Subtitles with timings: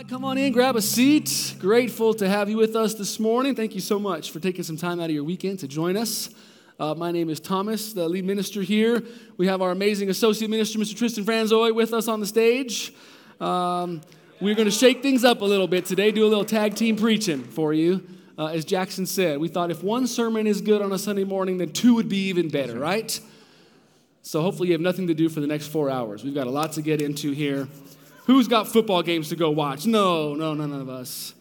[0.00, 1.56] right, come on in, grab a seat.
[1.58, 3.54] Grateful to have you with us this morning.
[3.54, 6.30] Thank you so much for taking some time out of your weekend to join us.
[6.78, 9.02] Uh, my name is Thomas, the lead minister here.
[9.36, 10.96] We have our amazing associate minister, Mr.
[10.96, 12.94] Tristan Franzoy, with us on the stage.
[13.42, 14.00] Um,
[14.40, 16.96] we're going to shake things up a little bit today, do a little tag team
[16.96, 18.02] preaching for you.
[18.38, 21.58] Uh, as Jackson said, we thought if one sermon is good on a Sunday morning,
[21.58, 23.20] then two would be even better, right?
[24.22, 26.24] So hopefully you have nothing to do for the next four hours.
[26.24, 27.68] We've got a lot to get into here.
[28.30, 29.86] Who's got football games to go watch?
[29.86, 31.34] No, no, none of us.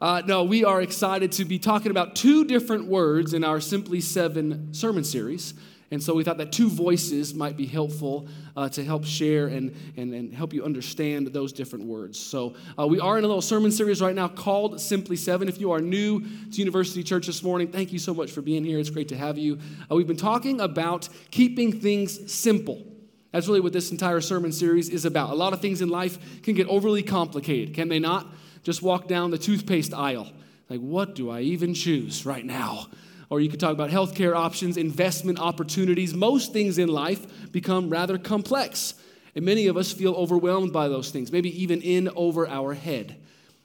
[0.00, 4.00] Uh, no, we are excited to be talking about two different words in our Simply
[4.00, 5.54] Seven sermon series.
[5.92, 9.72] And so we thought that two voices might be helpful uh, to help share and,
[9.96, 12.18] and, and help you understand those different words.
[12.18, 15.48] So uh, we are in a little sermon series right now called Simply Seven.
[15.48, 18.64] If you are new to University Church this morning, thank you so much for being
[18.64, 18.80] here.
[18.80, 19.60] It's great to have you.
[19.88, 22.91] Uh, we've been talking about keeping things simple.
[23.32, 25.30] That's really what this entire sermon series is about.
[25.30, 28.26] A lot of things in life can get overly complicated, can they not?
[28.62, 30.30] Just walk down the toothpaste aisle.
[30.68, 32.86] Like, what do I even choose right now?
[33.30, 36.14] Or you could talk about healthcare options, investment opportunities.
[36.14, 38.94] Most things in life become rather complex.
[39.34, 43.16] And many of us feel overwhelmed by those things, maybe even in over our head.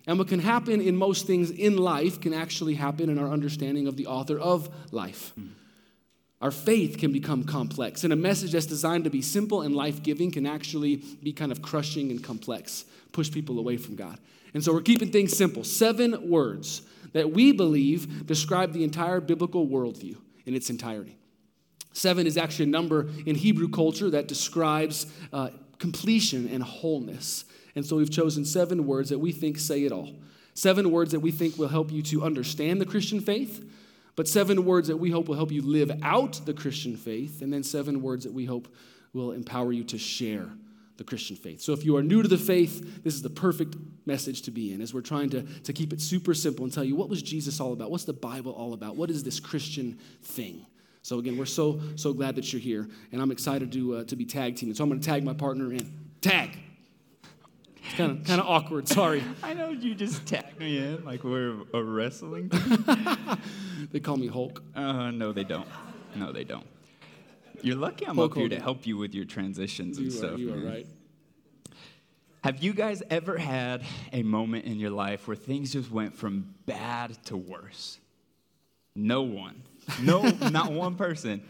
[0.07, 3.87] And what can happen in most things in life can actually happen in our understanding
[3.87, 5.33] of the author of life.
[5.37, 5.49] Mm.
[6.41, 10.03] Our faith can become complex, and a message that's designed to be simple and life
[10.03, 14.19] giving can actually be kind of crushing and complex, push people away from God.
[14.53, 15.63] And so we're keeping things simple.
[15.63, 21.17] Seven words that we believe describe the entire biblical worldview in its entirety.
[21.93, 25.49] Seven is actually a number in Hebrew culture that describes uh,
[25.79, 27.45] completion and wholeness.
[27.75, 30.15] And so we've chosen seven words that we think say it all.
[30.53, 33.63] Seven words that we think will help you to understand the Christian faith
[34.17, 37.53] but seven words that we hope will help you live out the Christian faith, and
[37.53, 38.67] then seven words that we hope
[39.13, 40.49] will empower you to share
[40.97, 41.61] the Christian faith.
[41.61, 43.75] So if you are new to the faith, this is the perfect
[44.07, 46.83] message to be in as we're trying to, to keep it super simple and tell
[46.83, 47.91] you what was Jesus all about?
[47.91, 48.95] What's the Bible all about?
[48.95, 50.65] What is this Christian thing?
[51.03, 54.15] So again, we're so, so glad that you're here, and I'm excited to, uh, to
[54.15, 54.73] be tag teaming.
[54.73, 55.93] So I'm going to tag my partner in.
[56.21, 56.57] Tag!
[57.85, 58.87] It's kind of kind of awkward.
[58.89, 59.23] Sorry.
[59.43, 62.51] I know you just tagged me in like we're a wrestling.
[63.91, 64.63] they call me Hulk.
[64.75, 65.67] Uh, no, they don't.
[66.15, 66.65] No, they don't.
[67.61, 70.33] You're lucky I'm Hulk up here to help you with your transitions and you stuff.
[70.33, 70.59] Are, you man.
[70.59, 70.87] are right.
[72.43, 73.83] Have you guys ever had
[74.13, 77.99] a moment in your life where things just went from bad to worse?
[78.95, 79.63] No one.
[80.01, 80.21] No,
[80.51, 81.41] not one person.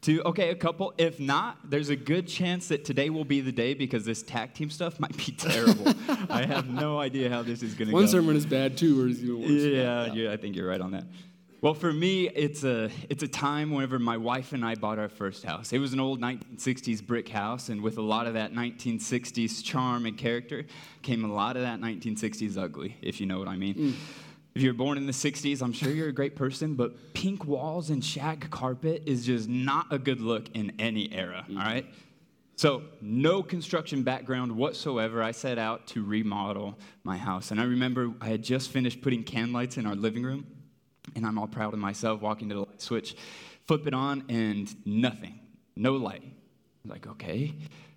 [0.00, 0.94] Two, okay, a couple.
[0.96, 4.54] If not, there's a good chance that today will be the day because this tag
[4.54, 5.92] team stuff might be terrible.
[6.30, 7.98] I have no idea how this is going to go.
[7.98, 9.50] One sermon is bad too, or is even worse.
[9.50, 11.04] Yeah, yeah, yeah, I think you're right on that.
[11.62, 15.10] Well, for me, it's a, it's a time whenever my wife and I bought our
[15.10, 15.74] first house.
[15.74, 20.06] It was an old 1960s brick house, and with a lot of that 1960s charm
[20.06, 20.64] and character
[21.02, 23.74] came a lot of that 1960s ugly, if you know what I mean.
[23.74, 23.94] Mm.
[24.54, 27.90] If you're born in the 60s, I'm sure you're a great person, but pink walls
[27.90, 31.58] and shag carpet is just not a good look in any era, mm-hmm.
[31.58, 31.86] all right?
[32.56, 35.22] So, no construction background whatsoever.
[35.22, 37.50] I set out to remodel my house.
[37.50, 40.46] And I remember I had just finished putting can lights in our living room,
[41.16, 43.16] and I'm all proud of myself walking to the light switch,
[43.66, 45.38] flip it on, and nothing,
[45.76, 46.22] no light.
[46.84, 47.54] I'm like, okay.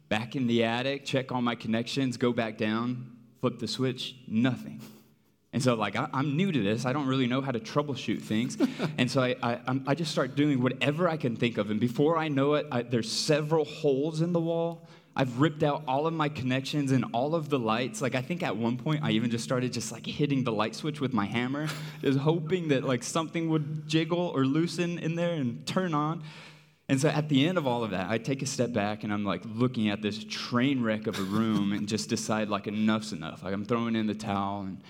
[0.09, 4.81] Back in the attic, check all my connections, go back down, flip the switch, nothing.
[5.53, 6.85] And so, like, I, am new to this.
[6.85, 8.57] I don't really know how to troubleshoot things.
[8.97, 11.69] and so I, I, I, just start doing whatever I can think of.
[11.69, 14.87] And before I know it, I, there's several holes in the wall.
[15.15, 18.01] I've ripped out all of my connections and all of the lights.
[18.01, 20.73] Like, I think at one point, I even just started just like hitting the light
[20.73, 21.67] switch with my hammer,
[22.01, 26.23] just hoping that like something would jiggle or loosen in there and turn on.
[26.89, 29.13] And so at the end of all of that, I take a step back and
[29.13, 33.13] I'm like looking at this train wreck of a room and just decide like enough's
[33.13, 33.43] enough.
[33.43, 34.81] Like I'm throwing in the towel and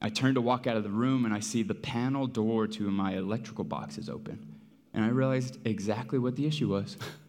[0.00, 2.90] I turn to walk out of the room and I see the panel door to
[2.90, 4.56] my electrical box is open.
[4.94, 6.96] And I realized exactly what the issue was.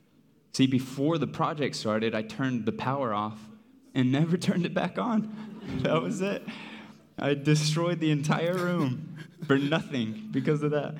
[0.53, 3.39] see, before the project started, I turned the power off
[3.93, 5.79] and never turned it back on.
[5.81, 6.43] that was it.
[7.17, 10.95] I destroyed the entire room for nothing because of that.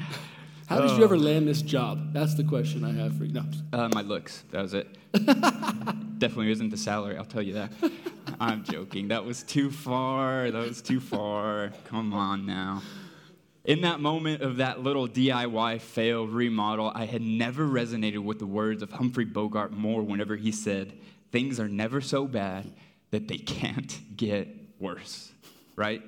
[0.67, 2.13] How did you ever land this job?
[2.13, 3.33] That's the question I have for you.
[3.33, 3.43] No.
[3.71, 4.43] Uh, my looks.
[4.51, 4.87] That was it.
[5.13, 7.71] Definitely isn't the salary, I'll tell you that.
[8.39, 9.09] I'm joking.
[9.09, 10.49] That was too far.
[10.49, 11.71] That was too far.
[11.85, 12.81] Come on now.
[13.65, 18.45] In that moment of that little DIY fail remodel, I had never resonated with the
[18.45, 20.93] words of Humphrey Bogart more whenever he said,
[21.31, 22.73] Things are never so bad
[23.11, 24.49] that they can't get
[24.79, 25.31] worse,
[25.77, 26.01] right?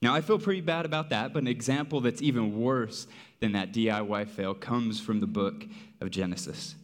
[0.00, 3.08] Now, I feel pretty bad about that, but an example that's even worse
[3.40, 5.66] than that DIY fail comes from the book
[6.00, 6.76] of Genesis.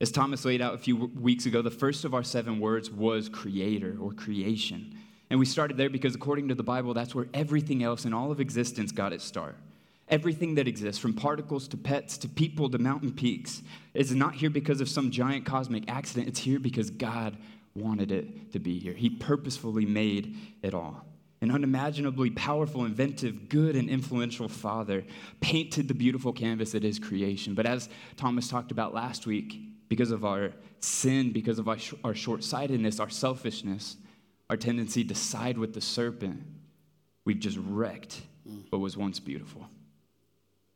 [0.00, 3.28] As Thomas laid out a few weeks ago, the first of our seven words was
[3.28, 4.98] creator or creation.
[5.34, 8.30] And we started there because, according to the Bible, that's where everything else in all
[8.30, 9.56] of existence got its start.
[10.08, 13.60] Everything that exists, from particles to pets to people to mountain peaks,
[13.94, 16.28] is not here because of some giant cosmic accident.
[16.28, 17.36] It's here because God
[17.74, 18.92] wanted it to be here.
[18.92, 21.04] He purposefully made it all.
[21.40, 25.02] An unimaginably powerful, inventive, good, and influential Father
[25.40, 27.54] painted the beautiful canvas that is creation.
[27.54, 32.14] But as Thomas talked about last week, because of our sin, because of our, our
[32.14, 33.96] short sightedness, our selfishness,
[34.50, 36.42] our tendency to side with the serpent,
[37.24, 38.62] we've just wrecked mm.
[38.70, 39.66] what was once beautiful.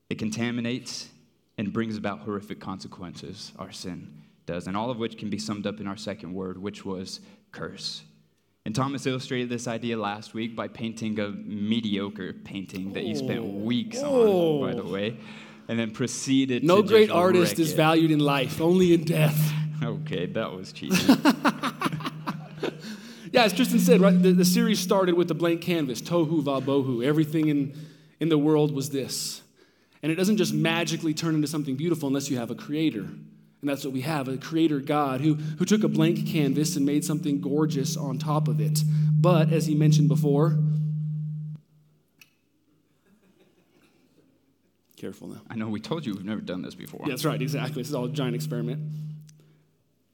[0.09, 1.09] It contaminates
[1.59, 5.67] and brings about horrific consequences, our sin does, and all of which can be summed
[5.67, 7.21] up in our second word, which was
[7.53, 8.03] curse.
[8.65, 13.41] And Thomas illustrated this idea last week by painting a mediocre painting that you spent
[13.41, 13.45] oh.
[13.45, 15.17] weeks on, by the way,
[15.69, 17.77] and then proceeded to no great artist is it.
[17.77, 19.53] valued in life, only in death.
[19.81, 21.07] Okay, that was cheesy.
[23.39, 26.61] Yeah, as Tristan said, right, the, the series started with a blank canvas, tohu va
[26.61, 27.05] bohu.
[27.05, 27.73] Everything in,
[28.19, 29.43] in the world was this.
[30.03, 33.03] And it doesn't just magically turn into something beautiful unless you have a creator.
[33.03, 36.85] And that's what we have a creator God who, who took a blank canvas and
[36.85, 38.83] made something gorgeous on top of it.
[39.13, 40.59] But, as he mentioned before,
[44.97, 45.43] careful now.
[45.49, 47.03] I know we told you we've never done this before.
[47.05, 47.83] Yeah, that's right, exactly.
[47.83, 48.81] This is all a giant experiment.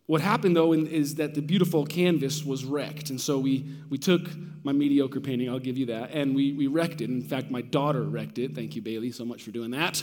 [0.07, 3.11] What happened though is that the beautiful canvas was wrecked.
[3.11, 4.29] And so we, we took
[4.63, 7.11] my mediocre painting, I'll give you that, and we, we wrecked it.
[7.11, 8.55] In fact, my daughter wrecked it.
[8.55, 10.03] Thank you, Bailey, so much for doing that.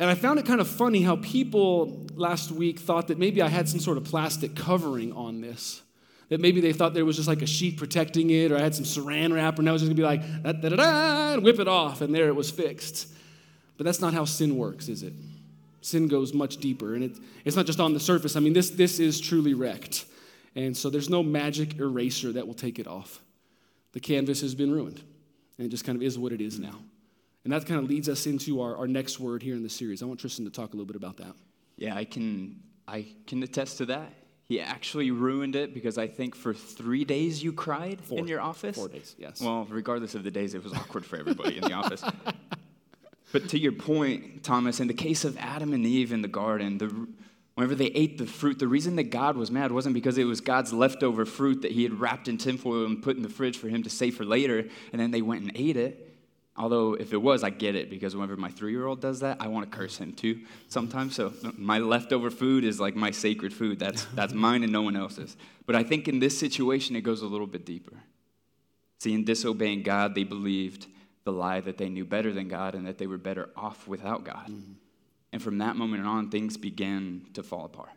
[0.00, 3.48] And I found it kind of funny how people last week thought that maybe I
[3.48, 5.82] had some sort of plastic covering on this.
[6.30, 8.74] That maybe they thought there was just like a sheet protecting it, or I had
[8.74, 11.68] some saran wrap, and I was just gonna be like, da da da whip it
[11.68, 13.08] off, and there it was fixed.
[13.76, 15.12] But that's not how sin works, is it?
[15.84, 18.36] Sin goes much deeper, and it, it's not just on the surface.
[18.36, 20.06] I mean, this, this is truly wrecked.
[20.56, 23.20] And so there's no magic eraser that will take it off.
[23.92, 25.02] The canvas has been ruined,
[25.58, 26.78] and it just kind of is what it is now.
[27.44, 30.02] And that kind of leads us into our, our next word here in the series.
[30.02, 31.34] I want Tristan to talk a little bit about that.
[31.76, 34.10] Yeah, I can I can attest to that.
[34.44, 38.18] He actually ruined it because I think for three days you cried Four.
[38.18, 38.76] in your office.
[38.76, 39.40] Four days, yes.
[39.40, 42.02] Well, regardless of the days, it was awkward for everybody in the office.
[43.34, 46.78] But to your point, Thomas, in the case of Adam and Eve in the garden,
[46.78, 47.08] the,
[47.56, 50.40] whenever they ate the fruit, the reason that God was mad wasn't because it was
[50.40, 53.66] God's leftover fruit that he had wrapped in tinfoil and put in the fridge for
[53.66, 54.60] him to save for later,
[54.92, 56.16] and then they went and ate it.
[56.56, 59.38] Although, if it was, I get it because whenever my three year old does that,
[59.40, 61.16] I want to curse him too sometimes.
[61.16, 63.80] So, my leftover food is like my sacred food.
[63.80, 65.36] That's, that's mine and no one else's.
[65.66, 67.96] But I think in this situation, it goes a little bit deeper.
[69.00, 70.86] See, in disobeying God, they believed
[71.24, 74.24] the lie that they knew better than God and that they were better off without
[74.24, 74.48] God.
[74.48, 74.72] Mm-hmm.
[75.32, 77.90] And from that moment on, things began to fall apart.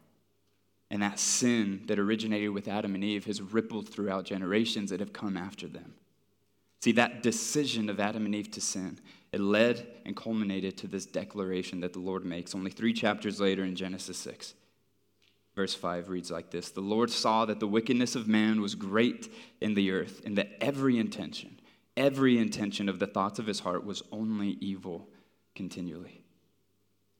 [0.89, 5.13] And that sin that originated with Adam and Eve has rippled throughout generations that have
[5.13, 5.94] come after them.
[6.81, 9.00] See, that decision of Adam and Eve to sin,
[9.31, 13.63] it led and culminated to this declaration that the Lord makes only three chapters later
[13.63, 14.53] in Genesis 6.
[15.56, 19.33] Verse 5 reads like this The Lord saw that the wickedness of man was great
[19.59, 21.56] in the earth, and that every intention,
[21.97, 25.09] every intention of the thoughts of his heart was only evil
[25.55, 26.23] continually.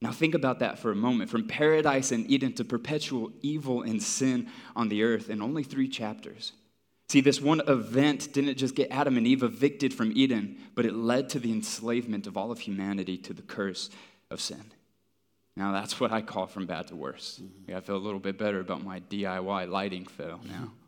[0.00, 1.28] Now, think about that for a moment.
[1.28, 5.88] From paradise and Eden to perpetual evil and sin on the earth in only three
[5.88, 6.52] chapters.
[7.08, 10.94] See, this one event didn't just get Adam and Eve evicted from Eden, but it
[10.94, 13.90] led to the enslavement of all of humanity to the curse
[14.30, 14.72] of sin.
[15.56, 17.40] Now, that's what I call from bad to worse.
[17.42, 17.70] Mm-hmm.
[17.70, 20.70] Yeah, I feel a little bit better about my DIY lighting fail now.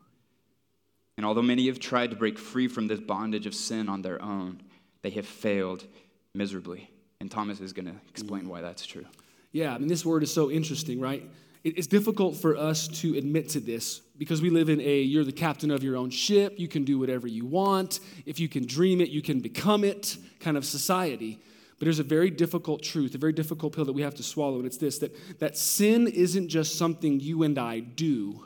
[1.17, 4.21] And although many have tried to break free from this bondage of sin on their
[4.21, 4.61] own,
[5.01, 5.85] they have failed
[6.33, 6.89] miserably.
[7.19, 9.05] And Thomas is going to explain why that's true.
[9.51, 11.29] Yeah, I mean, this word is so interesting, right?
[11.63, 15.31] It's difficult for us to admit to this because we live in a you're the
[15.31, 17.99] captain of your own ship, you can do whatever you want.
[18.25, 21.39] If you can dream it, you can become it kind of society.
[21.77, 24.57] But there's a very difficult truth, a very difficult pill that we have to swallow,
[24.57, 28.45] and it's this that, that sin isn't just something you and I do,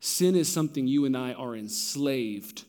[0.00, 2.64] sin is something you and I are enslaved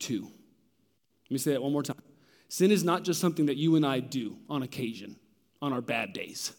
[0.00, 0.22] to.
[0.22, 2.02] Let me say that one more time.
[2.48, 5.16] Sin is not just something that you and I do on occasion,
[5.62, 6.52] on our bad days.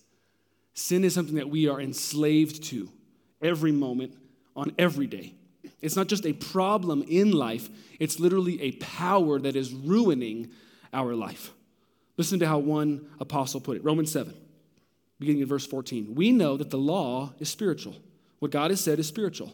[0.73, 2.89] Sin is something that we are enslaved to
[3.41, 4.15] every moment,
[4.55, 5.35] on every day.
[5.81, 10.49] It's not just a problem in life, it's literally a power that is ruining
[10.93, 11.51] our life.
[12.17, 14.33] Listen to how one apostle put it Romans 7,
[15.19, 16.15] beginning in verse 14.
[16.15, 17.95] We know that the law is spiritual.
[18.39, 19.53] What God has said is spiritual.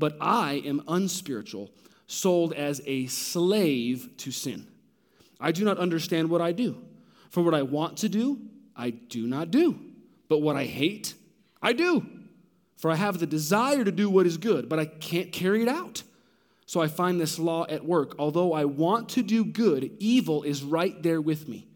[0.00, 1.70] But I am unspiritual,
[2.06, 4.66] sold as a slave to sin.
[5.38, 6.82] I do not understand what I do.
[7.28, 8.40] For what I want to do,
[8.74, 9.78] I do not do.
[10.28, 11.14] But what I hate,
[11.62, 12.06] I do.
[12.78, 15.68] For I have the desire to do what is good, but I can't carry it
[15.68, 16.02] out.
[16.64, 18.14] So I find this law at work.
[18.18, 21.68] Although I want to do good, evil is right there with me.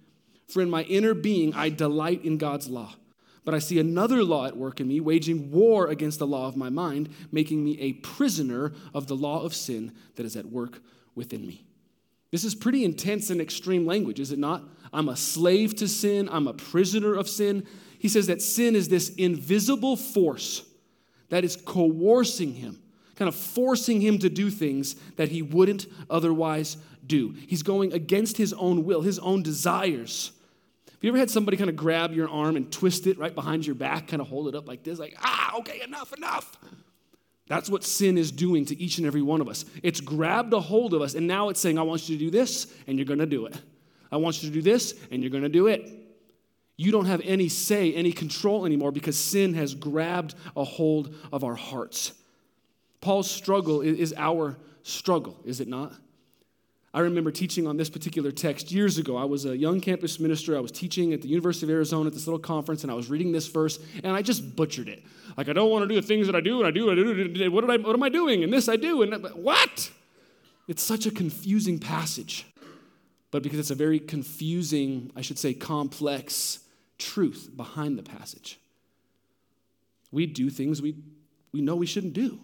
[0.48, 2.94] For in my inner being, I delight in God's law.
[3.44, 6.56] But I see another law at work in me, waging war against the law of
[6.56, 10.80] my mind, making me a prisoner of the law of sin that is at work
[11.14, 11.64] within me.
[12.30, 14.64] This is pretty intense and extreme language, is it not?
[14.92, 17.66] I'm a slave to sin, I'm a prisoner of sin.
[17.98, 20.64] He says that sin is this invisible force
[21.28, 22.80] that is coercing him
[23.16, 27.34] kind of forcing him to do things that he wouldn't otherwise do.
[27.46, 30.32] He's going against his own will, his own desires.
[31.04, 33.74] You ever had somebody kind of grab your arm and twist it right behind your
[33.74, 36.56] back, kind of hold it up like this, like, ah, okay, enough, enough?
[37.46, 39.66] That's what sin is doing to each and every one of us.
[39.82, 42.30] It's grabbed a hold of us, and now it's saying, I want you to do
[42.30, 43.54] this, and you're going to do it.
[44.10, 45.92] I want you to do this, and you're going to do it.
[46.78, 51.44] You don't have any say, any control anymore because sin has grabbed a hold of
[51.44, 52.14] our hearts.
[53.02, 55.92] Paul's struggle is our struggle, is it not?
[56.94, 59.16] I remember teaching on this particular text years ago.
[59.16, 60.56] I was a young campus minister.
[60.56, 63.10] I was teaching at the University of Arizona at this little conference, and I was
[63.10, 65.02] reading this verse, and I just butchered it.
[65.36, 66.94] Like, I don't want to do the things that I do, and I do, I
[66.94, 67.50] do.
[67.50, 68.44] What, I, what am I doing?
[68.44, 69.90] And this I do, and what?
[70.68, 72.46] It's such a confusing passage.
[73.32, 76.60] But because it's a very confusing, I should say, complex
[76.98, 78.60] truth behind the passage,
[80.12, 80.94] we do things we,
[81.50, 82.38] we know we shouldn't do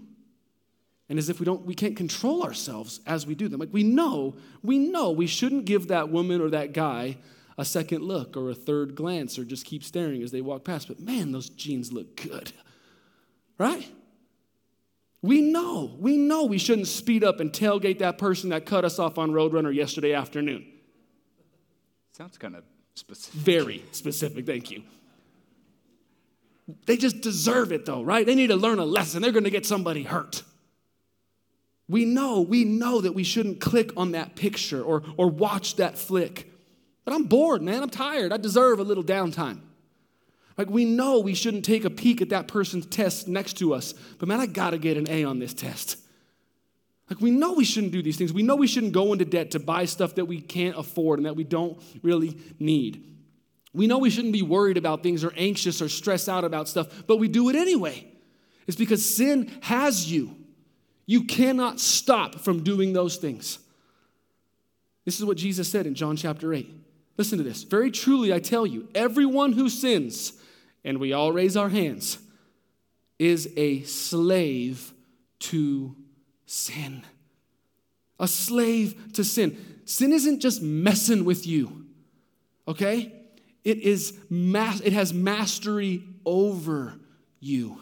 [1.10, 3.60] and as if we don't we can't control ourselves as we do them.
[3.60, 7.18] Like we know we know we shouldn't give that woman or that guy
[7.58, 10.86] a second look or a third glance or just keep staring as they walk past.
[10.86, 12.52] But man those jeans look good.
[13.58, 13.90] Right?
[15.20, 19.00] We know we know we shouldn't speed up and tailgate that person that cut us
[19.00, 20.64] off on roadrunner yesterday afternoon.
[22.12, 22.62] Sounds kind of
[22.94, 23.40] specific.
[23.40, 24.84] Very specific thank you.
[26.86, 28.24] They just deserve it though right?
[28.24, 29.22] They need to learn a lesson.
[29.22, 30.44] They're going to get somebody hurt
[31.90, 35.98] we know, we know that we shouldn't click on that picture or, or watch that
[35.98, 36.48] flick.
[37.04, 37.82] But I'm bored, man.
[37.82, 38.32] I'm tired.
[38.32, 39.58] I deserve a little downtime.
[40.56, 43.94] Like, we know we shouldn't take a peek at that person's test next to us,
[44.18, 45.96] but man, I gotta get an A on this test.
[47.08, 48.32] Like, we know we shouldn't do these things.
[48.32, 51.26] We know we shouldn't go into debt to buy stuff that we can't afford and
[51.26, 53.04] that we don't really need.
[53.72, 57.04] We know we shouldn't be worried about things or anxious or stressed out about stuff,
[57.08, 58.06] but we do it anyway.
[58.68, 60.36] It's because sin has you.
[61.10, 63.58] You cannot stop from doing those things.
[65.04, 66.72] This is what Jesus said in John chapter 8.
[67.16, 67.64] Listen to this.
[67.64, 70.34] Very truly, I tell you, everyone who sins,
[70.84, 72.18] and we all raise our hands,
[73.18, 74.92] is a slave
[75.40, 75.96] to
[76.46, 77.02] sin.
[78.20, 79.80] A slave to sin.
[79.86, 81.86] Sin isn't just messing with you,
[82.68, 83.12] okay?
[83.64, 87.00] It, is it has mastery over
[87.40, 87.80] you.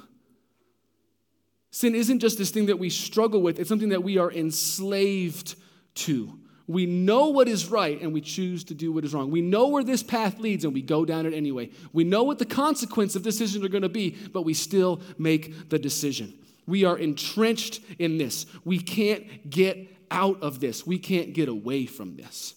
[1.70, 5.54] Sin isn't just this thing that we struggle with, it's something that we are enslaved
[5.94, 6.38] to.
[6.66, 9.30] We know what is right and we choose to do what is wrong.
[9.30, 11.70] We know where this path leads and we go down it anyway.
[11.94, 15.70] We know what the consequence of decisions are going to be, but we still make
[15.70, 16.34] the decision.
[16.66, 18.44] We are entrenched in this.
[18.66, 19.78] We can't get
[20.10, 20.86] out of this.
[20.86, 22.54] We can't get away from this.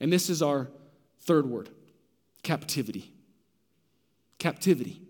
[0.00, 0.70] And this is our
[1.20, 1.68] third word
[2.42, 3.12] captivity.
[4.38, 5.03] Captivity.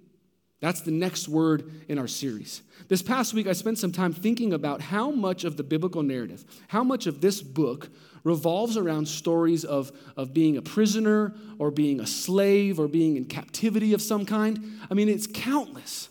[0.61, 2.63] That's the next word in our series.
[2.89, 6.45] This past week, I spent some time thinking about how much of the biblical narrative,
[6.69, 7.91] how much of this book
[8.25, 13.27] revolves around stories of, of being a prisoner or being a slave or being in
[13.27, 14.81] captivity of some kind.
[14.91, 16.09] I mean, it's countless.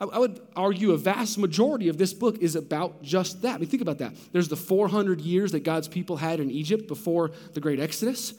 [0.00, 3.56] I, I would argue a vast majority of this book is about just that.
[3.56, 4.14] I mean, think about that.
[4.32, 8.34] There's the 400 years that God's people had in Egypt before the great Exodus.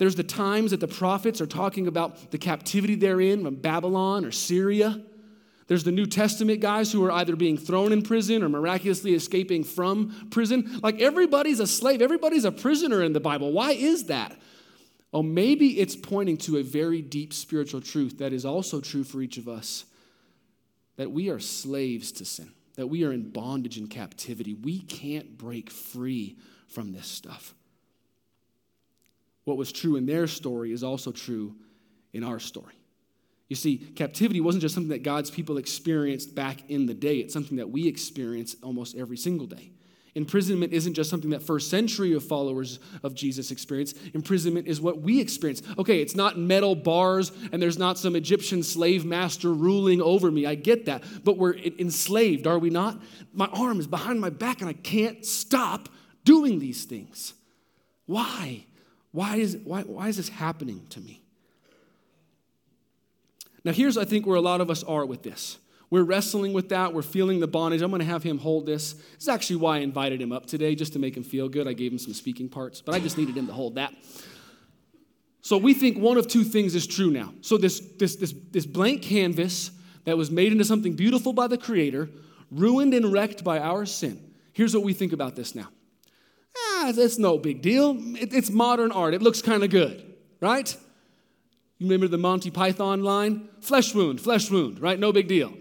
[0.00, 4.24] There's the times that the prophets are talking about the captivity they're in from Babylon
[4.24, 4.98] or Syria.
[5.66, 9.62] There's the New Testament guys who are either being thrown in prison or miraculously escaping
[9.62, 10.80] from prison.
[10.82, 13.52] Like everybody's a slave, everybody's a prisoner in the Bible.
[13.52, 14.40] Why is that?
[15.12, 19.20] Oh, maybe it's pointing to a very deep spiritual truth that is also true for
[19.20, 19.84] each of us
[20.96, 24.54] that we are slaves to sin, that we are in bondage and captivity.
[24.54, 26.38] We can't break free
[26.68, 27.54] from this stuff
[29.44, 31.54] what was true in their story is also true
[32.12, 32.74] in our story.
[33.48, 37.32] You see, captivity wasn't just something that God's people experienced back in the day, it's
[37.32, 39.72] something that we experience almost every single day.
[40.14, 43.96] Imprisonment isn't just something that first century of followers of Jesus experienced.
[44.12, 45.62] Imprisonment is what we experience.
[45.78, 50.46] Okay, it's not metal bars and there's not some Egyptian slave master ruling over me.
[50.46, 51.04] I get that.
[51.22, 53.00] But we're enslaved, are we not?
[53.32, 55.88] My arm is behind my back and I can't stop
[56.24, 57.34] doing these things.
[58.06, 58.64] Why?
[59.12, 61.22] Why is, why, why is this happening to me?
[63.64, 65.58] Now, here's, I think, where a lot of us are with this.
[65.90, 66.94] We're wrestling with that.
[66.94, 67.82] We're feeling the bondage.
[67.82, 68.92] I'm going to have him hold this.
[68.92, 71.66] This is actually why I invited him up today, just to make him feel good.
[71.66, 73.92] I gave him some speaking parts, but I just needed him to hold that.
[75.42, 77.34] So we think one of two things is true now.
[77.40, 79.72] So this, this, this, this blank canvas
[80.04, 82.08] that was made into something beautiful by the Creator,
[82.50, 84.32] ruined and wrecked by our sin.
[84.52, 85.68] Here's what we think about this now.
[86.56, 87.96] Ah, that's no big deal.
[88.16, 89.14] It, it's modern art.
[89.14, 90.76] It looks kind of good, right?
[91.78, 93.48] You remember the Monty Python line?
[93.60, 94.98] Flesh wound, flesh wound, right?
[94.98, 95.52] No big deal.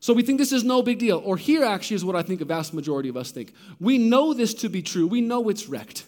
[0.00, 1.22] So we think this is no big deal.
[1.24, 3.52] Or here actually is what I think a vast majority of us think.
[3.80, 5.06] We know this to be true.
[5.06, 6.06] We know it's wrecked.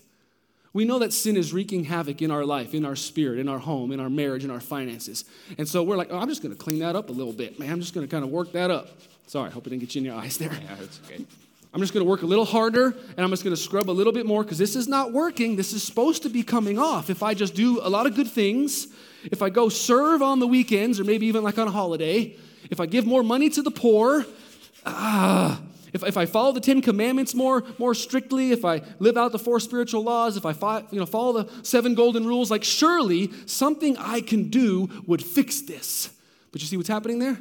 [0.73, 3.59] We know that sin is wreaking havoc in our life, in our spirit, in our
[3.59, 5.25] home, in our marriage, in our finances.
[5.57, 7.59] And so we're like, oh, I'm just going to clean that up a little bit,
[7.59, 7.71] man.
[7.71, 8.89] I'm just going to kind of work that up.
[9.27, 10.53] Sorry, I hope it didn't get you in your eyes there.
[10.53, 11.25] Yeah, that's okay.
[11.73, 13.93] I'm just going to work a little harder and I'm just going to scrub a
[13.93, 15.57] little bit more because this is not working.
[15.57, 17.11] This is supposed to be coming off.
[17.11, 18.89] If I just do a lot of good things,
[19.25, 22.37] if I go serve on the weekends or maybe even like on a holiday,
[22.71, 24.25] if I give more money to the poor,
[24.87, 25.61] ah,
[25.93, 29.39] if, if I follow the Ten Commandments more, more strictly, if I live out the
[29.39, 33.31] four spiritual laws, if I fi- you know, follow the seven golden rules, like surely
[33.47, 36.11] something I can do would fix this.
[36.53, 37.41] But you see what's happening there?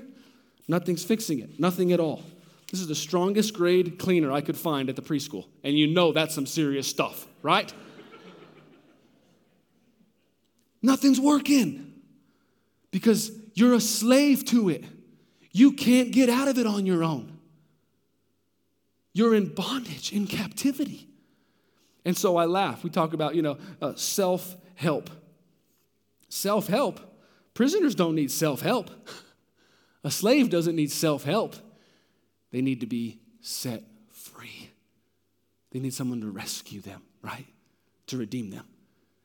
[0.68, 2.24] Nothing's fixing it, nothing at all.
[2.72, 5.46] This is the strongest grade cleaner I could find at the preschool.
[5.64, 7.74] And you know that's some serious stuff, right?
[10.82, 11.94] Nothing's working
[12.92, 14.84] because you're a slave to it.
[15.52, 17.38] You can't get out of it on your own.
[19.14, 21.08] You're in bondage, in captivity.
[22.06, 22.84] And so I laugh.
[22.84, 25.10] We talk about, you know, uh, self help.
[26.30, 27.00] Self help?
[27.54, 28.92] Prisoners don't need self help.
[30.04, 31.56] A slave doesn't need self help.
[32.58, 34.72] They need to be set free.
[35.70, 37.46] They need someone to rescue them, right?
[38.08, 38.66] To redeem them.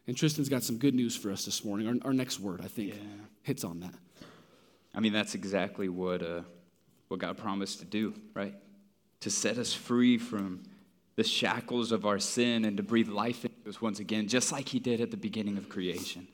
[0.06, 1.88] And Tristan's got some good news for us this morning.
[1.88, 3.00] Our, our next word, I think, yeah.
[3.42, 3.94] hits on that.
[4.94, 6.42] I mean, that's exactly what, uh,
[7.08, 8.54] what God promised to do, right?
[9.20, 10.64] To set us free from
[11.16, 14.68] the shackles of our sin and to breathe life into us once again, just like
[14.68, 16.28] He did at the beginning of creation.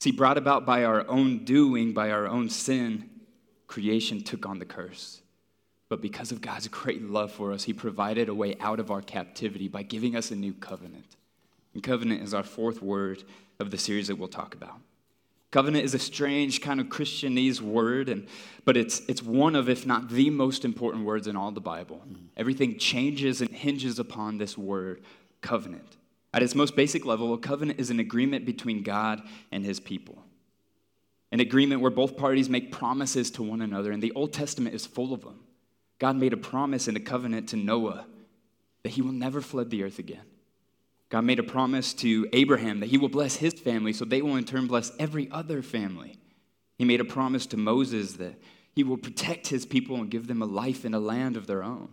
[0.00, 3.10] See, brought about by our own doing, by our own sin,
[3.66, 5.20] creation took on the curse.
[5.88, 9.02] But because of God's great love for us, He provided a way out of our
[9.02, 11.16] captivity by giving us a new covenant.
[11.74, 13.22] And covenant is our fourth word
[13.60, 14.80] of the series that we'll talk about.
[15.50, 18.26] Covenant is a strange kind of Christianese word, and,
[18.64, 22.02] but it's, it's one of, if not the most important words in all the Bible.
[22.08, 22.24] Mm-hmm.
[22.36, 25.00] Everything changes and hinges upon this word,
[25.42, 25.96] covenant.
[26.32, 30.18] At its most basic level, a covenant is an agreement between God and his people.
[31.30, 34.86] An agreement where both parties make promises to one another, and the Old Testament is
[34.86, 35.38] full of them.
[36.04, 38.04] God made a promise and a covenant to Noah
[38.82, 40.26] that he will never flood the earth again.
[41.08, 44.36] God made a promise to Abraham that he will bless his family so they will
[44.36, 46.18] in turn bless every other family.
[46.76, 48.34] He made a promise to Moses that
[48.74, 51.64] he will protect his people and give them a life in a land of their
[51.64, 51.88] own.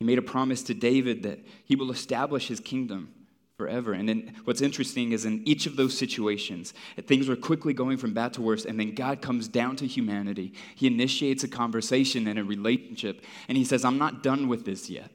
[0.00, 3.14] He made a promise to David that he will establish his kingdom
[3.60, 3.92] forever.
[3.92, 6.72] And then what's interesting is in each of those situations,
[7.06, 10.54] things were quickly going from bad to worse, and then God comes down to humanity.
[10.74, 14.88] He initiates a conversation and a relationship, and he says, I'm not done with this
[14.88, 15.10] yet.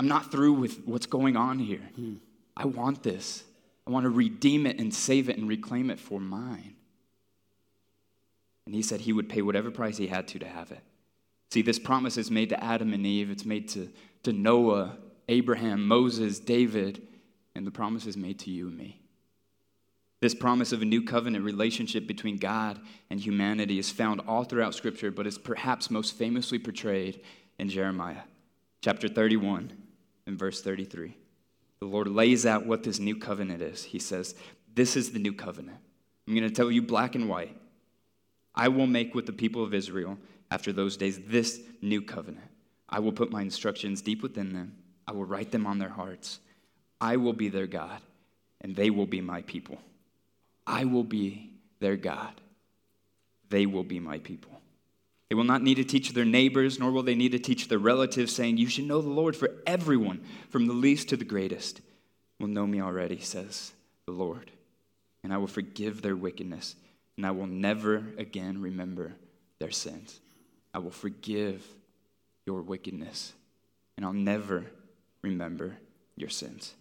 [0.00, 1.88] I'm not through with what's going on here.
[1.94, 2.14] Hmm.
[2.56, 3.44] I want this.
[3.86, 6.74] I want to redeem it and save it and reclaim it for mine.
[8.66, 10.82] And he said he would pay whatever price he had to to have it.
[11.52, 13.88] See, this promise is made to Adam and Eve, it's made to,
[14.24, 14.96] to Noah,
[15.28, 17.06] Abraham, Moses, David,
[17.54, 19.00] and the promises made to you and me.
[20.20, 24.74] This promise of a new covenant relationship between God and humanity is found all throughout
[24.74, 27.20] Scripture, but is perhaps most famously portrayed
[27.58, 28.22] in Jeremiah
[28.84, 29.72] chapter 31
[30.26, 31.16] and verse 33.
[31.80, 33.82] The Lord lays out what this new covenant is.
[33.84, 34.34] He says,
[34.74, 35.78] This is the new covenant.
[36.26, 37.56] I'm going to tell you black and white.
[38.54, 40.18] I will make with the people of Israel
[40.50, 42.46] after those days this new covenant.
[42.88, 44.76] I will put my instructions deep within them,
[45.08, 46.40] I will write them on their hearts.
[47.04, 48.00] I will be their God,
[48.62, 49.78] and they will be my people.
[50.66, 52.32] I will be their God.
[53.50, 54.58] They will be my people.
[55.28, 57.78] They will not need to teach their neighbors, nor will they need to teach their
[57.78, 61.82] relatives, saying, You should know the Lord, for everyone, from the least to the greatest,
[62.40, 63.72] will know me already, says
[64.06, 64.50] the Lord.
[65.22, 66.74] And I will forgive their wickedness,
[67.18, 69.12] and I will never again remember
[69.58, 70.20] their sins.
[70.72, 71.66] I will forgive
[72.46, 73.34] your wickedness,
[73.98, 74.64] and I'll never
[75.20, 75.76] remember
[76.16, 76.74] your sins.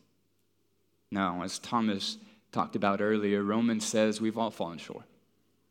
[1.13, 2.17] Now, as Thomas
[2.51, 5.05] talked about earlier, Romans says we've all fallen short.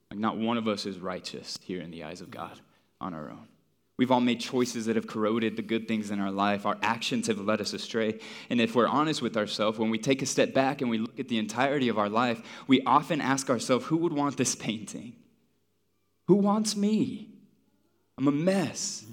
[0.09, 2.61] Like, not one of us is righteous here in the eyes of God
[3.00, 3.48] on our own.
[3.96, 6.64] We've all made choices that have corroded the good things in our life.
[6.64, 8.20] Our actions have led us astray.
[8.50, 11.18] And if we're honest with ourselves, when we take a step back and we look
[11.18, 15.14] at the entirety of our life, we often ask ourselves, who would want this painting?
[16.28, 17.28] Who wants me?
[18.16, 19.05] I'm a mess.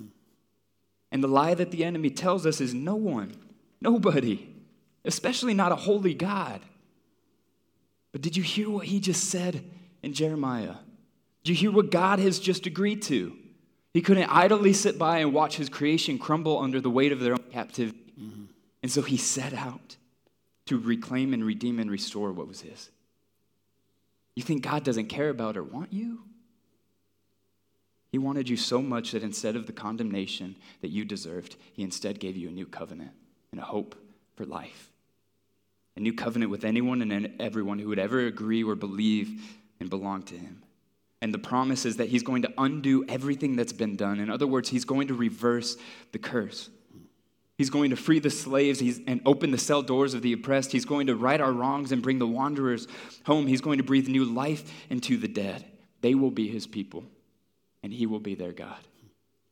[1.11, 3.35] And the lie that the enemy tells us is no one,
[3.81, 4.48] nobody,
[5.05, 6.61] especially not a holy God.
[8.11, 9.63] But did you hear what he just said
[10.01, 10.75] in Jeremiah?
[11.43, 13.35] Did you hear what God has just agreed to?
[13.93, 17.33] He couldn't idly sit by and watch his creation crumble under the weight of their
[17.33, 18.13] own captivity.
[18.19, 18.45] Mm-hmm.
[18.83, 19.97] And so he set out
[20.67, 22.91] to reclaim and redeem and restore what was his.
[24.35, 26.19] You think God doesn't care about or want you?
[28.11, 32.19] He wanted you so much that instead of the condemnation that you deserved, he instead
[32.19, 33.11] gave you a new covenant
[33.51, 33.95] and a hope
[34.39, 34.89] for life.
[35.97, 39.41] A new covenant with anyone and everyone who would ever agree or believe
[39.81, 40.63] and belong to him.
[41.21, 44.21] And the promise is that he's going to undo everything that's been done.
[44.21, 45.75] In other words, he's going to reverse
[46.13, 46.69] the curse.
[47.57, 50.71] He's going to free the slaves and open the cell doors of the oppressed.
[50.71, 52.87] He's going to right our wrongs and bring the wanderers
[53.25, 53.45] home.
[53.45, 55.65] He's going to breathe new life into the dead.
[55.99, 57.03] They will be his people
[57.83, 58.79] and he will be their God.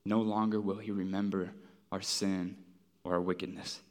[0.06, 1.52] No longer will he remember
[1.92, 2.56] our sin
[3.04, 3.82] or our wickedness.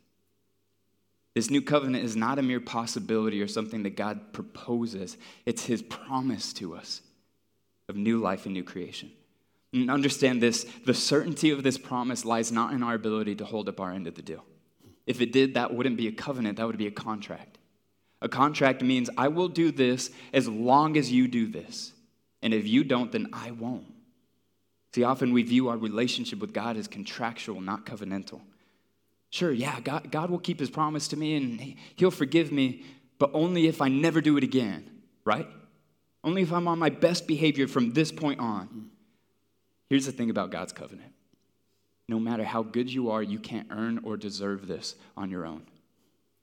[1.36, 5.82] This new covenant is not a mere possibility or something that God proposes, it's his
[5.82, 7.02] promise to us
[7.90, 9.10] of new life and new creation.
[9.74, 13.68] And understand this the certainty of this promise lies not in our ability to hold
[13.68, 14.46] up our end of the deal.
[15.06, 17.58] If it did, that wouldn't be a covenant, that would be a contract.
[18.22, 21.92] A contract means I will do this as long as you do this.
[22.40, 23.92] And if you don't, then I won't.
[24.94, 28.40] See, often we view our relationship with God as contractual, not covenantal.
[29.36, 32.84] Sure, yeah, God, God will keep his promise to me and he'll forgive me,
[33.18, 34.90] but only if I never do it again,
[35.26, 35.46] right?
[36.24, 38.90] Only if I'm on my best behavior from this point on.
[39.90, 41.12] Here's the thing about God's covenant
[42.08, 45.66] no matter how good you are, you can't earn or deserve this on your own.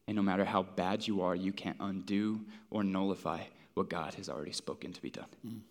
[0.08, 3.42] And no matter how bad you are, you can't undo or nullify
[3.74, 5.26] what God has already spoken to be done.
[5.44, 5.62] Mm.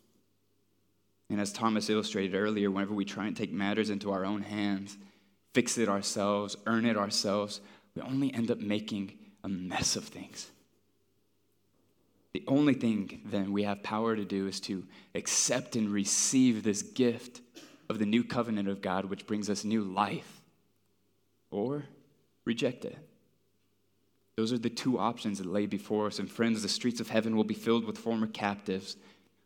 [1.31, 4.99] And as Thomas illustrated earlier, whenever we try and take matters into our own hands,
[5.53, 7.61] fix it ourselves, earn it ourselves,
[7.95, 9.13] we only end up making
[9.45, 10.51] a mess of things.
[12.33, 14.85] The only thing then we have power to do is to
[15.15, 17.41] accept and receive this gift
[17.91, 20.41] of the new covenant of God, which brings us new life,
[21.51, 21.85] or
[22.47, 22.97] reject it.
[24.37, 26.19] Those are the two options that lay before us.
[26.19, 28.97] And friends, the streets of heaven will be filled with former captives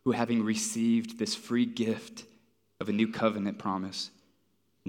[0.05, 2.23] who, having received this free gift
[2.79, 4.11] of a new covenant promise,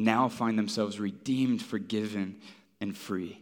[0.05, 2.37] now find themselves redeemed, forgiven,
[2.81, 3.41] and free.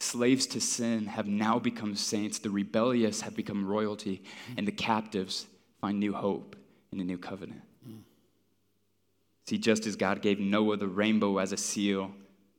[0.00, 4.22] Slaves to sin have now become saints, the rebellious have become royalty,
[4.56, 5.46] and the captives
[5.80, 6.56] find new hope
[6.92, 7.62] in a new covenant.
[9.46, 12.12] See, just as God gave Noah the rainbow as a seal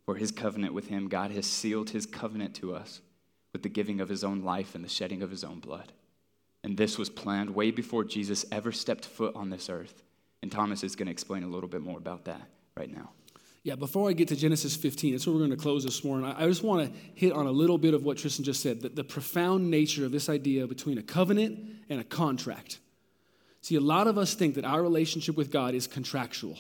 [0.06, 3.02] for his covenant with him, God has sealed his covenant to us
[3.54, 5.92] with the giving of his own life and the shedding of his own blood.
[6.64, 10.04] And this was planned way before Jesus ever stepped foot on this earth.
[10.42, 12.42] And Thomas is going to explain a little bit more about that
[12.78, 13.12] right now.
[13.66, 16.32] Yeah, before I get to Genesis 15, that's where we're going to close this morning.
[16.38, 18.90] I just want to hit on a little bit of what Tristan just said the,
[18.90, 21.58] the profound nature of this idea between a covenant
[21.90, 22.78] and a contract.
[23.62, 26.60] See, a lot of us think that our relationship with God is contractual,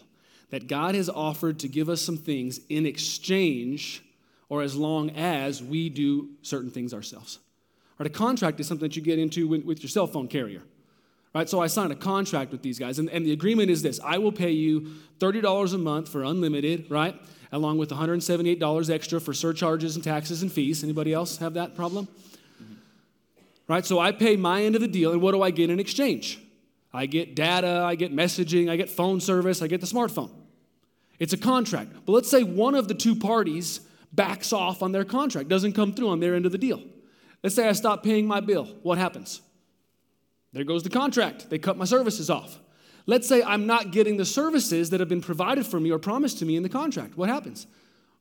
[0.49, 4.03] that God has offered to give us some things in exchange
[4.49, 7.37] or as long as we do certain things ourselves.
[7.99, 8.07] Right?
[8.07, 10.63] A contract is something that you get into with your cell phone carrier.
[11.35, 11.49] Right?
[11.49, 14.17] So I signed a contract with these guys, and, and the agreement is this I
[14.19, 17.13] will pay you $30 a month for unlimited, right?
[17.51, 20.81] Along with $178 extra for surcharges and taxes and fees.
[20.81, 22.07] Anybody else have that problem?
[22.07, 22.73] Mm-hmm.
[23.67, 23.85] Right?
[23.85, 26.39] So I pay my end of the deal, and what do I get in exchange?
[26.93, 30.31] I get data, I get messaging, I get phone service, I get the smartphone.
[31.19, 31.91] It's a contract.
[32.05, 33.81] But let's say one of the two parties
[34.13, 36.81] backs off on their contract, doesn't come through on their end of the deal.
[37.43, 38.69] Let's say I stop paying my bill.
[38.83, 39.41] What happens?
[40.55, 41.49] There goes the contract.
[41.49, 42.59] They cut my services off.
[43.07, 46.39] Let's say I'm not getting the services that have been provided for me or promised
[46.39, 47.17] to me in the contract.
[47.17, 47.67] What happens?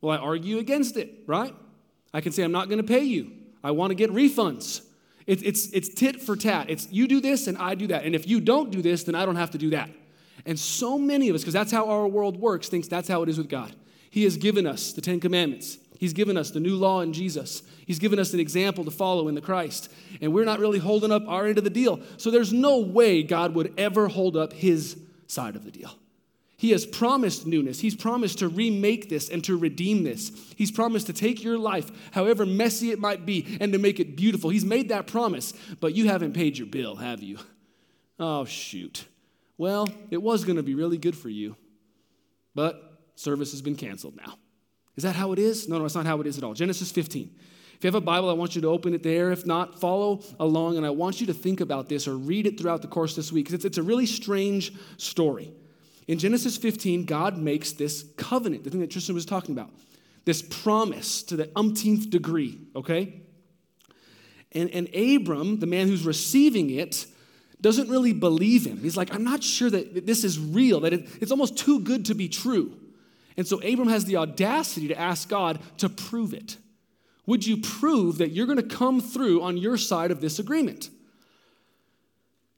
[0.01, 1.55] Well, I argue against it, right?
[2.12, 3.31] I can say, I'm not going to pay you.
[3.62, 4.83] I want to get refunds.
[5.29, 6.68] It, it's, it's tit for tat.
[6.68, 8.05] It's you do this and I do that.
[8.05, 9.88] And if you don't do this, then I don't have to do that.
[10.44, 13.29] And so many of us, because that's how our world works, thinks that's how it
[13.29, 13.77] is with God.
[14.11, 15.79] He has given us the Ten Commandments.
[15.98, 17.62] He's given us the new law in Jesus.
[17.87, 19.90] He's given us an example to follow in the Christ.
[20.20, 22.00] And we're not really holding up our end of the deal.
[22.16, 25.90] So there's no way God would ever hold up his side of the deal.
[26.57, 27.80] He has promised newness.
[27.80, 30.33] He's promised to remake this and to redeem this.
[30.57, 34.16] He's promised to take your life, however messy it might be, and to make it
[34.16, 34.50] beautiful.
[34.50, 37.38] He's made that promise, but you haven't paid your bill, have you?
[38.18, 39.04] Oh, shoot.
[39.59, 41.57] Well, it was going to be really good for you,
[42.54, 44.38] but service has been canceled now.
[44.96, 45.68] Is that how it is?
[45.68, 46.54] No, no, it's not how it is at all.
[46.54, 47.30] Genesis 15.
[47.76, 49.33] If you have a Bible, I want you to open it there.
[49.33, 52.59] If not, follow along, and I want you to think about this or read it
[52.59, 55.52] throughout the course this week because it's, it's a really strange story.
[56.07, 59.70] In Genesis 15, God makes this covenant, the thing that Tristan was talking about,
[60.24, 63.20] this promise to the umpteenth degree, okay?
[64.52, 67.07] And, and Abram, the man who's receiving it,
[67.61, 68.78] doesn't really believe him.
[68.78, 72.04] He's like, I'm not sure that this is real, that it, it's almost too good
[72.07, 72.76] to be true.
[73.37, 76.57] And so Abram has the audacity to ask God to prove it.
[77.27, 80.90] Would you prove that you're going to come through on your side of this agreement?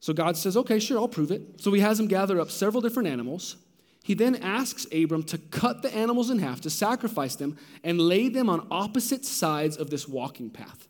[0.00, 1.60] So God says, Okay, sure, I'll prove it.
[1.60, 3.56] So he has him gather up several different animals.
[4.02, 8.28] He then asks Abram to cut the animals in half, to sacrifice them, and lay
[8.28, 10.86] them on opposite sides of this walking path.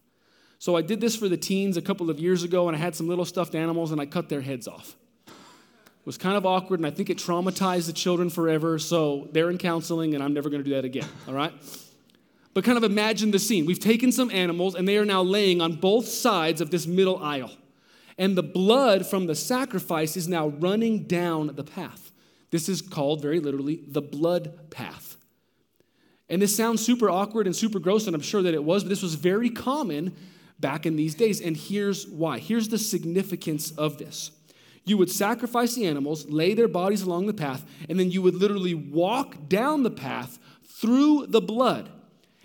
[0.58, 2.94] So I did this for the teens a couple of years ago, and I had
[2.94, 4.96] some little stuffed animals, and I cut their heads off.
[6.06, 9.58] Was kind of awkward, and I think it traumatized the children forever, so they're in
[9.58, 11.52] counseling, and I'm never going to do that again, all right?
[12.54, 13.66] But kind of imagine the scene.
[13.66, 17.18] We've taken some animals, and they are now laying on both sides of this middle
[17.18, 17.50] aisle.
[18.16, 22.12] And the blood from the sacrifice is now running down the path.
[22.52, 25.16] This is called very literally the blood path.
[26.28, 28.90] And this sounds super awkward and super gross, and I'm sure that it was, but
[28.90, 30.14] this was very common
[30.60, 31.40] back in these days.
[31.40, 32.38] And here's why.
[32.38, 34.30] Here's the significance of this.
[34.86, 38.36] You would sacrifice the animals, lay their bodies along the path, and then you would
[38.36, 41.90] literally walk down the path through the blood.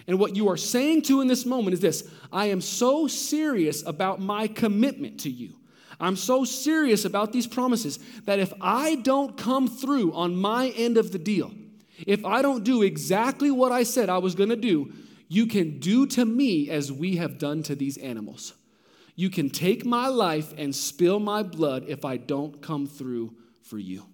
[0.08, 3.86] And what you are saying to in this moment is this I am so serious
[3.86, 5.56] about my commitment to you.
[6.00, 10.98] I'm so serious about these promises that if I don't come through on my end
[10.98, 11.52] of the deal,
[12.08, 14.92] if I don't do exactly what I said I was going to do,
[15.28, 18.54] you can do to me as we have done to these animals.
[19.15, 23.78] You can take my life and spill my blood if I don't come through for
[23.78, 24.06] you.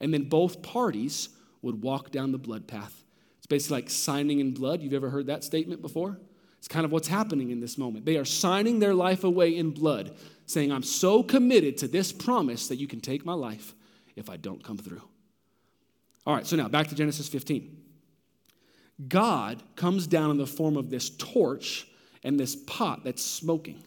[0.00, 1.30] And then both parties
[1.62, 3.04] would walk down the blood path.
[3.38, 4.82] It's basically like signing in blood.
[4.82, 6.18] You've ever heard that statement before?
[6.58, 8.04] It's kind of what's happening in this moment.
[8.04, 12.68] They are signing their life away in blood saying, I'm so committed to this promise
[12.68, 13.74] that you can take my life
[14.16, 15.02] if I don't come through.
[16.26, 17.76] All right, so now back to Genesis 15.
[19.06, 21.86] God comes down in the form of this torch
[22.24, 23.82] and this pot that's smoking,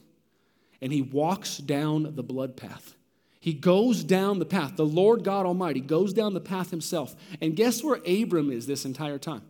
[0.81, 2.95] and he walks down the blood path.
[3.39, 4.75] He goes down the path.
[4.75, 7.15] The Lord God Almighty goes down the path himself.
[7.41, 9.41] And guess where Abram is this entire time?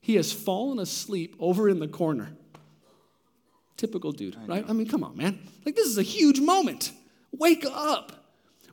[0.00, 2.30] He has fallen asleep over in the corner.
[3.76, 4.64] Typical dude, I right?
[4.68, 5.40] I mean, come on, man.
[5.64, 6.92] Like, this is a huge moment.
[7.32, 8.12] Wake up.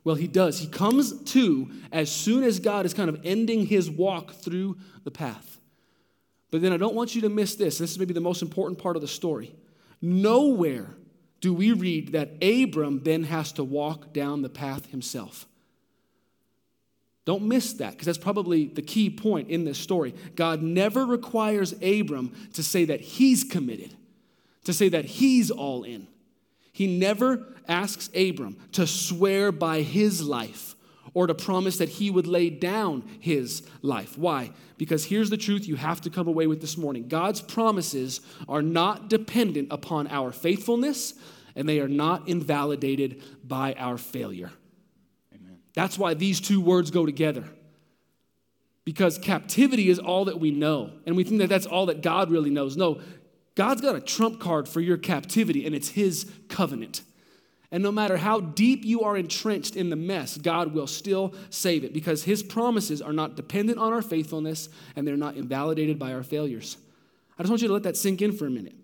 [0.04, 0.60] Well, he does.
[0.60, 5.10] He comes to as soon as God is kind of ending his walk through the
[5.10, 5.58] path.
[6.52, 7.78] But then I don't want you to miss this.
[7.78, 9.52] This is maybe the most important part of the story.
[10.00, 10.94] Nowhere
[11.40, 15.46] do we read that Abram then has to walk down the path himself.
[17.24, 20.14] Don't miss that because that's probably the key point in this story.
[20.36, 23.94] God never requires Abram to say that he's committed
[24.66, 26.08] to say that he's all in.
[26.72, 30.75] He never asks Abram to swear by his life
[31.16, 34.18] or to promise that he would lay down his life.
[34.18, 34.50] Why?
[34.76, 38.60] Because here's the truth you have to come away with this morning God's promises are
[38.60, 41.14] not dependent upon our faithfulness,
[41.54, 44.50] and they are not invalidated by our failure.
[45.34, 45.56] Amen.
[45.72, 47.44] That's why these two words go together.
[48.84, 52.30] Because captivity is all that we know, and we think that that's all that God
[52.30, 52.76] really knows.
[52.76, 53.00] No,
[53.54, 57.00] God's got a trump card for your captivity, and it's His covenant.
[57.70, 61.84] And no matter how deep you are entrenched in the mess, God will still save
[61.84, 66.12] it because His promises are not dependent on our faithfulness and they're not invalidated by
[66.12, 66.76] our failures.
[67.38, 68.76] I just want you to let that sink in for a minute.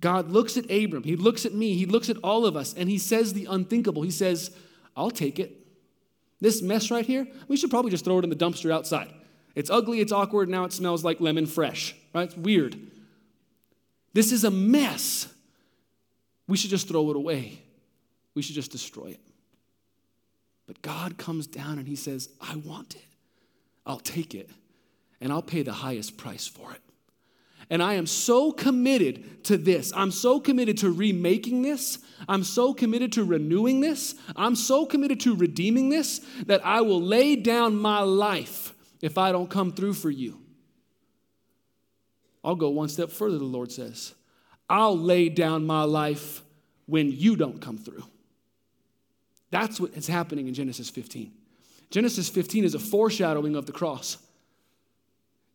[0.00, 2.88] God looks at Abram, He looks at me, He looks at all of us, and
[2.88, 4.02] He says the unthinkable.
[4.02, 4.54] He says,
[4.96, 5.66] I'll take it.
[6.40, 9.12] This mess right here, we should probably just throw it in the dumpster outside.
[9.54, 12.24] It's ugly, it's awkward, now it smells like lemon fresh, right?
[12.24, 12.76] It's weird.
[14.12, 15.32] This is a mess.
[16.46, 17.58] We should just throw it away.
[18.34, 19.20] We should just destroy it.
[20.66, 23.04] But God comes down and He says, I want it.
[23.84, 24.50] I'll take it.
[25.20, 26.80] And I'll pay the highest price for it.
[27.68, 29.92] And I am so committed to this.
[29.94, 31.98] I'm so committed to remaking this.
[32.28, 34.14] I'm so committed to renewing this.
[34.36, 39.32] I'm so committed to redeeming this that I will lay down my life if I
[39.32, 40.40] don't come through for you.
[42.44, 44.14] I'll go one step further, the Lord says.
[44.68, 46.42] I'll lay down my life
[46.86, 48.04] when you don't come through.
[49.50, 51.32] That's what is happening in Genesis 15.
[51.90, 54.18] Genesis 15 is a foreshadowing of the cross.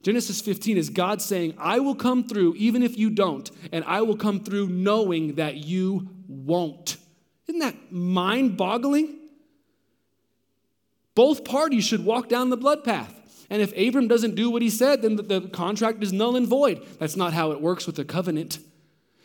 [0.02, 4.02] Genesis 15 is God saying, I will come through even if you don't, and I
[4.02, 6.98] will come through knowing that you won't.
[7.48, 9.20] Isn't that mind boggling?
[11.14, 13.46] Both parties should walk down the blood path.
[13.50, 16.86] And if Abram doesn't do what he said, then the, contract is null and void.
[17.00, 18.60] That's not how it works with the covenant.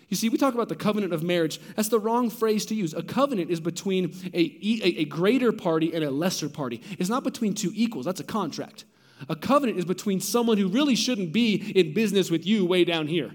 [0.08, 1.60] You see, we talk about the covenant of marriage.
[1.74, 2.94] That's the wrong phrase to use.
[2.94, 6.80] A covenant is between a, a, a, greater party and a lesser party.
[6.98, 8.84] It's not between two equals, that's a contract.
[9.28, 13.08] A covenant is between someone who really shouldn't be in business with you way down
[13.08, 13.32] here,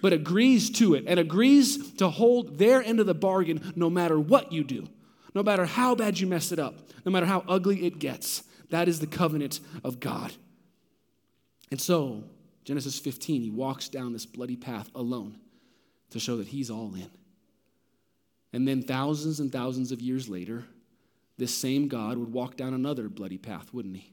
[0.00, 4.18] but agrees to it and agrees to hold their end of the bargain no matter
[4.18, 4.88] what you do,
[5.34, 8.42] no matter how bad you mess it up, no matter how ugly it gets.
[8.70, 10.32] That is the covenant of God.
[11.70, 12.24] And so,
[12.64, 15.36] Genesis 15, he walks down this bloody path alone
[16.12, 17.10] to show that he's all in.
[18.52, 20.64] And then thousands and thousands of years later,
[21.38, 24.12] this same God would walk down another bloody path, wouldn't he?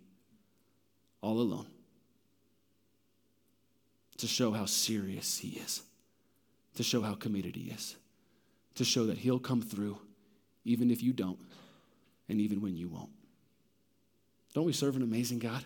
[1.21, 1.67] All alone.
[4.17, 5.81] To show how serious he is,
[6.75, 7.95] to show how committed he is,
[8.75, 9.97] to show that he'll come through
[10.65, 11.39] even if you don't,
[12.27, 13.09] and even when you won't.
[14.53, 15.63] Don't we serve an amazing God?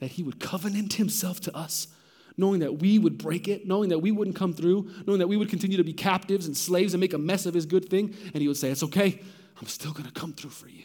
[0.00, 1.88] That he would covenant himself to us
[2.36, 5.36] knowing that we would break it, knowing that we wouldn't come through, knowing that we
[5.36, 8.14] would continue to be captives and slaves and make a mess of his good thing.
[8.34, 9.20] And he would say, It's okay.
[9.60, 10.84] I'm still going to come through for you.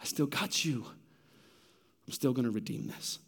[0.00, 0.84] I still got you.
[2.06, 3.18] I'm still going to redeem this.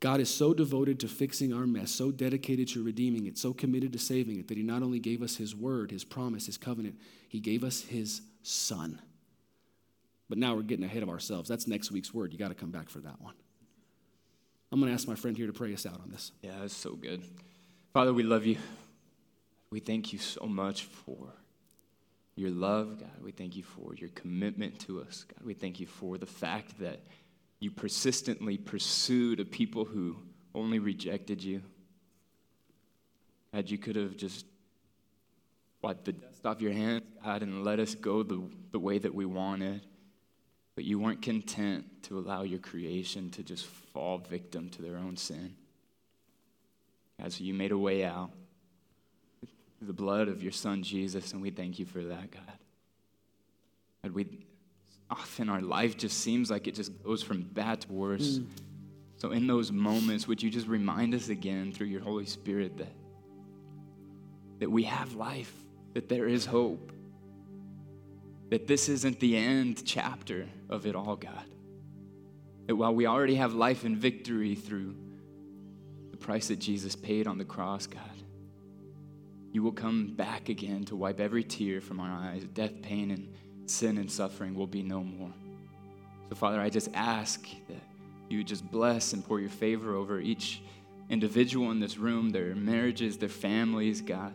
[0.00, 3.92] God is so devoted to fixing our mess, so dedicated to redeeming it, so committed
[3.92, 6.98] to saving it, that He not only gave us His word, His promise, His covenant,
[7.28, 9.00] He gave us His Son.
[10.30, 11.48] But now we're getting ahead of ourselves.
[11.48, 12.32] That's next week's word.
[12.32, 13.34] You got to come back for that one.
[14.72, 16.32] I'm going to ask my friend here to pray us out on this.
[16.42, 17.22] Yeah, that's so good.
[17.92, 18.56] Father, we love you.
[19.70, 21.34] We thank you so much for
[22.36, 23.22] your love, God.
[23.22, 25.44] We thank you for your commitment to us, God.
[25.44, 27.00] We thank you for the fact that
[27.58, 30.16] you persistently pursued a people who
[30.54, 31.62] only rejected you.
[33.52, 34.46] God, you could have just
[35.82, 39.14] wiped the dust off your hands, God, and let us go the, the way that
[39.14, 39.82] we wanted.
[40.74, 45.16] But you weren't content to allow your creation to just fall victim to their own
[45.16, 45.54] sin.
[47.20, 48.30] God, so you made a way out
[49.78, 52.58] through the blood of your son Jesus, and we thank you for that, God.
[54.02, 54.26] God, we
[55.10, 58.38] often our life just seems like it just goes from bad to worse.
[58.38, 58.46] Mm.
[59.16, 62.92] So in those moments, would you just remind us again through your Holy Spirit that
[64.60, 65.52] that we have life,
[65.94, 66.92] that there is hope,
[68.50, 71.44] that this isn't the end chapter of it all, God.
[72.66, 74.96] That while we already have life and victory through
[76.10, 78.02] the price that Jesus paid on the cross, God,
[79.52, 82.44] you will come back again to wipe every tear from our eyes.
[82.52, 83.34] Death, pain, and
[83.70, 85.32] sin and suffering will be no more.
[86.28, 87.82] So, Father, I just ask that
[88.28, 90.62] you would just bless and pour your favor over each
[91.08, 94.32] individual in this room, their marriages, their families, God.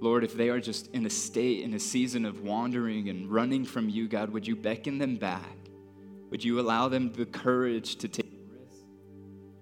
[0.00, 3.64] Lord, if they are just in a state, in a season of wandering and running
[3.64, 5.56] from you, God, would you beckon them back?
[6.30, 8.26] Would you allow them the courage to take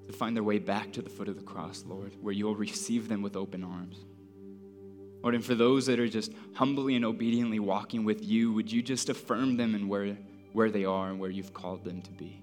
[0.06, 3.08] to find their way back to the foot of the cross, Lord, where you'll receive
[3.08, 4.04] them with open arms?
[5.22, 8.82] Lord, and for those that are just humbly and obediently walking with you, would you
[8.82, 10.18] just affirm them in where,
[10.52, 12.42] where they are and where you've called them to be?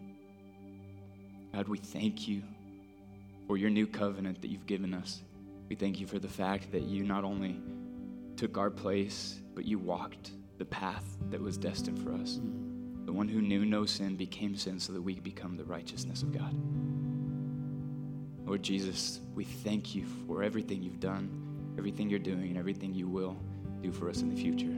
[1.53, 2.41] God, we thank you
[3.45, 5.21] for your new covenant that you've given us.
[5.69, 7.61] We thank you for the fact that you not only
[8.37, 12.39] took our place, but you walked the path that was destined for us.
[13.05, 16.21] The one who knew no sin became sin so that we could become the righteousness
[16.21, 16.55] of God.
[18.45, 23.07] Lord Jesus, we thank you for everything you've done, everything you're doing, and everything you
[23.07, 23.37] will
[23.81, 24.71] do for us in the future.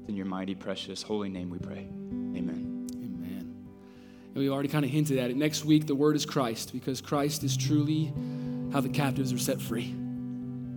[0.00, 1.88] It's in your mighty, precious, holy name we pray.
[2.10, 2.86] Amen.
[2.92, 3.54] Amen.
[4.34, 5.36] And we already kind of hinted at it.
[5.36, 8.12] Next week, the word is Christ, because Christ is truly
[8.72, 9.94] how the captives are set free.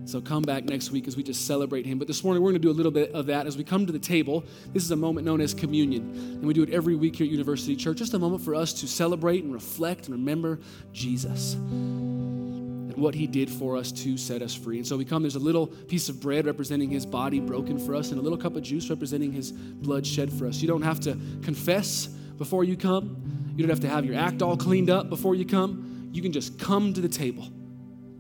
[0.06, 1.98] So come back next week as we just celebrate him.
[1.98, 3.86] But this morning, we're going to do a little bit of that as we come
[3.86, 4.44] to the table.
[4.74, 6.02] This is a moment known as communion.
[6.14, 7.98] And we do it every week here at University Church.
[7.98, 10.60] Just a moment for us to celebrate and reflect and remember
[10.92, 14.78] Jesus and what he did for us to set us free.
[14.78, 17.96] And so we come, there's a little piece of bread representing his body broken for
[17.96, 20.62] us, and a little cup of juice representing his blood shed for us.
[20.62, 24.42] You don't have to confess before you come, you don't have to have your act
[24.42, 26.10] all cleaned up before you come.
[26.12, 27.48] You can just come to the table.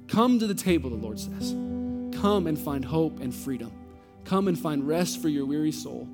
[0.07, 1.55] Come to the table, the Lord says.
[2.21, 3.71] Come and find hope and freedom.
[4.25, 6.07] Come and find rest for your weary soul.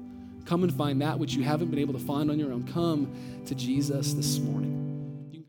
[0.45, 2.67] Come and find that which you haven't been able to find on your own.
[2.67, 3.13] Come
[3.45, 4.88] to Jesus this morning.